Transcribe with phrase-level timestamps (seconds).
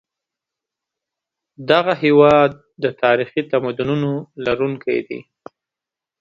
[1.69, 2.51] دغه هېواد
[2.83, 4.11] د تاریخي تمدنونو
[4.45, 5.19] لرونکی دی.